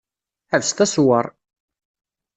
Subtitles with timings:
[0.51, 1.25] Ḥebset aṣewwer!